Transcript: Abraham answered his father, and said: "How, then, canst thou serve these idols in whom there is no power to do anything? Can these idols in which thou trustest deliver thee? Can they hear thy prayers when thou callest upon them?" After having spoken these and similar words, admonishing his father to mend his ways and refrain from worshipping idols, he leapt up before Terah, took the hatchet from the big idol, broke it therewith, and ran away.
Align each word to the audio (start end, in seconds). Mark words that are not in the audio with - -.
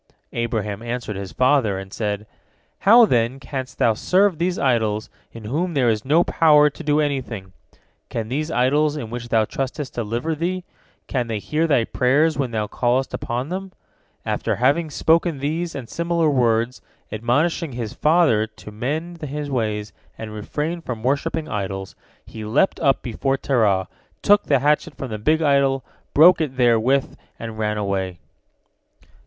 Abraham 0.33 0.81
answered 0.81 1.15
his 1.15 1.31
father, 1.31 1.77
and 1.77 1.93
said: 1.93 2.25
"How, 2.79 3.05
then, 3.05 3.39
canst 3.39 3.77
thou 3.77 3.93
serve 3.93 4.39
these 4.39 4.57
idols 4.57 5.11
in 5.31 5.43
whom 5.43 5.75
there 5.75 5.89
is 5.89 6.03
no 6.03 6.23
power 6.23 6.71
to 6.71 6.83
do 6.83 6.99
anything? 6.99 7.53
Can 8.09 8.27
these 8.27 8.49
idols 8.49 8.97
in 8.97 9.11
which 9.11 9.29
thou 9.29 9.45
trustest 9.45 9.93
deliver 9.93 10.33
thee? 10.33 10.63
Can 11.05 11.27
they 11.27 11.37
hear 11.37 11.67
thy 11.67 11.83
prayers 11.83 12.35
when 12.35 12.49
thou 12.49 12.65
callest 12.65 13.13
upon 13.13 13.49
them?" 13.49 13.73
After 14.25 14.55
having 14.55 14.89
spoken 14.89 15.37
these 15.37 15.75
and 15.75 15.87
similar 15.87 16.31
words, 16.31 16.81
admonishing 17.11 17.73
his 17.73 17.93
father 17.93 18.47
to 18.47 18.71
mend 18.71 19.21
his 19.21 19.51
ways 19.51 19.93
and 20.17 20.33
refrain 20.33 20.81
from 20.81 21.03
worshipping 21.03 21.47
idols, 21.47 21.93
he 22.25 22.43
leapt 22.43 22.79
up 22.79 23.03
before 23.03 23.37
Terah, 23.37 23.87
took 24.23 24.45
the 24.45 24.57
hatchet 24.61 24.95
from 24.95 25.11
the 25.11 25.19
big 25.19 25.43
idol, 25.43 25.83
broke 26.15 26.41
it 26.41 26.57
therewith, 26.57 27.15
and 27.37 27.59
ran 27.59 27.77
away. 27.77 28.17